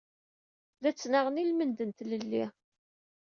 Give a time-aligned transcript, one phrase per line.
[0.81, 2.43] La ttnaɣen i lmend n tlelli.